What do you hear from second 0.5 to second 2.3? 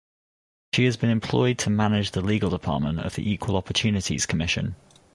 She has been employed to manage the